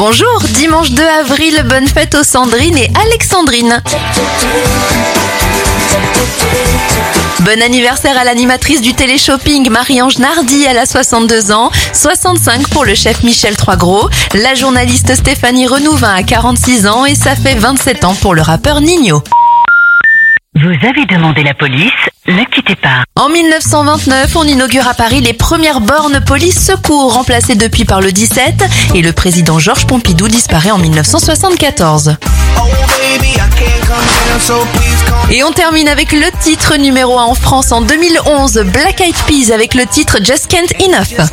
Bonjour, 0.00 0.40
dimanche 0.54 0.92
2 0.92 1.02
avril, 1.02 1.62
bonne 1.68 1.86
fête 1.86 2.14
aux 2.14 2.22
Sandrine 2.22 2.78
et 2.78 2.90
Alexandrine. 3.04 3.82
Bon 7.40 7.60
anniversaire 7.60 8.16
à 8.16 8.24
l'animatrice 8.24 8.80
du 8.80 8.94
téléshopping 8.94 9.68
Marie-Ange 9.68 10.16
Nardi, 10.16 10.64
elle 10.66 10.78
a 10.78 10.86
62 10.86 11.52
ans, 11.52 11.70
65 11.92 12.70
pour 12.70 12.86
le 12.86 12.94
chef 12.94 13.22
Michel 13.24 13.58
Troisgros, 13.58 14.08
la 14.32 14.54
journaliste 14.54 15.14
Stéphanie 15.14 15.66
Renouvin 15.66 16.14
a 16.14 16.22
46 16.22 16.86
ans 16.86 17.04
et 17.04 17.14
ça 17.14 17.36
fait 17.36 17.56
27 17.56 18.04
ans 18.04 18.14
pour 18.14 18.34
le 18.34 18.40
rappeur 18.40 18.80
Nino. 18.80 19.22
Vous 20.58 20.68
avez 20.84 21.06
demandé 21.06 21.44
la 21.44 21.54
police, 21.54 21.92
ne 22.26 22.42
quittez 22.44 22.74
pas. 22.74 23.04
En 23.14 23.28
1929, 23.28 24.34
on 24.34 24.42
inaugure 24.42 24.88
à 24.88 24.94
Paris 24.94 25.20
les 25.20 25.32
premières 25.32 25.80
bornes 25.80 26.20
police 26.26 26.58
secours 26.66 27.14
remplacées 27.14 27.54
depuis 27.54 27.84
par 27.84 28.00
le 28.00 28.10
17 28.10 28.64
et 28.96 29.00
le 29.00 29.12
président 29.12 29.60
Georges 29.60 29.86
Pompidou 29.86 30.26
disparaît 30.26 30.72
en 30.72 30.78
1974. 30.78 32.16
Et 35.30 35.44
on 35.44 35.52
termine 35.52 35.88
avec 35.88 36.10
le 36.10 36.26
titre 36.40 36.76
numéro 36.78 37.16
1 37.16 37.22
en 37.26 37.34
France 37.36 37.70
en 37.70 37.80
2011, 37.82 38.64
Black 38.72 39.00
Eyed 39.00 39.14
Peas 39.28 39.54
avec 39.54 39.74
le 39.74 39.86
titre 39.86 40.18
Just 40.20 40.48
Can't 40.48 40.72
Enough. 40.80 41.30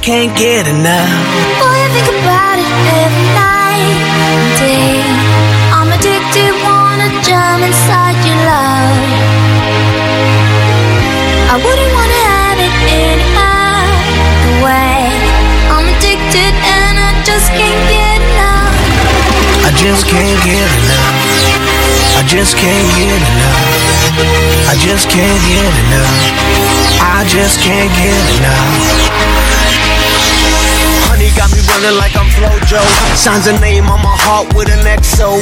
Wouldn't 11.58 11.94
wanna 11.94 12.22
have 12.30 12.60
it 12.62 12.74
any 12.86 13.30
other 13.34 14.54
way. 14.62 15.10
I'm 15.74 15.86
addicted 15.90 16.54
and 16.54 16.96
I 17.02 17.12
just 17.26 17.50
can't 17.50 17.82
get 17.90 18.20
enough. 18.22 18.78
I 19.66 19.72
just 19.74 20.06
can't 20.06 20.40
get 20.46 20.70
enough. 20.70 21.18
I 22.14 22.22
just 22.30 22.58
can't 22.58 22.90
get 22.94 23.22
enough. 23.26 23.78
I 24.70 24.76
just 24.78 25.10
can't 25.10 25.42
get 25.50 25.74
enough. 25.82 26.14
I 27.02 27.26
just 27.26 27.58
can't 27.62 27.92
get 27.98 28.24
enough. 28.38 28.74
Honey 31.10 31.32
got 31.34 31.50
me 31.50 31.62
running 31.74 31.98
like 31.98 32.14
I'm 32.14 32.30
Flojo. 32.38 32.82
Signs 33.18 33.48
a 33.48 33.58
name 33.60 33.90
on 33.90 34.02
my 34.02 34.16
heart 34.26 34.54
with 34.54 34.70
an 34.70 34.86
XO. 34.86 35.42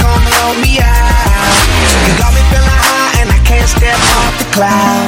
come 0.00 0.24
help 0.40 0.56
me 0.64 0.80
out. 0.80 1.54
You 2.08 2.12
got 2.16 2.32
me 2.32 2.42
feeling 2.50 2.80
high 2.88 3.20
and 3.20 3.28
I 3.28 3.38
can't 3.44 3.68
step 3.68 4.00
off 4.16 4.34
the 4.40 4.48
cloud. 4.56 5.06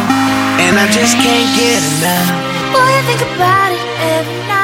And 0.60 0.78
I 0.78 0.86
just 0.92 1.16
can't 1.16 1.48
get 1.56 1.80
enough. 1.80 2.28
Boy, 2.72 2.84
I 2.84 3.02
think 3.08 3.22
about 3.34 3.72
it 3.72 3.84
every 4.16 4.40
night. 4.48 4.61